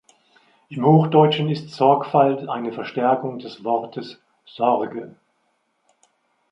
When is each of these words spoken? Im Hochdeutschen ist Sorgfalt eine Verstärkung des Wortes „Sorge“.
Im 0.69 0.83
Hochdeutschen 0.83 1.47
ist 1.49 1.69
Sorgfalt 1.69 2.49
eine 2.49 2.73
Verstärkung 2.73 3.37
des 3.37 3.63
Wortes 3.63 4.19
„Sorge“. 4.47 5.15